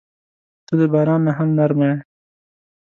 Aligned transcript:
•ته 0.67 0.73
د 0.79 0.81
باران 0.93 1.21
نه 1.27 1.31
هم 1.37 1.49
نرمه 1.57 1.85
یې. 1.89 1.95